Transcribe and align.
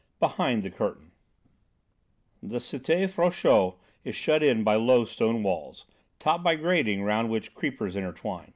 III 0.01 0.15
BEHIND 0.29 0.63
THE 0.63 0.71
CURTAIN 0.71 1.11
The 2.41 2.57
Cité 2.57 3.07
Frochot 3.07 3.75
is 4.03 4.15
shut 4.15 4.41
in 4.41 4.63
by 4.63 4.73
low 4.73 5.05
stone 5.05 5.43
walls, 5.43 5.85
topped 6.17 6.43
by 6.43 6.55
grating 6.55 7.03
round 7.03 7.29
which 7.29 7.53
creepers 7.53 7.95
intertwine. 7.95 8.49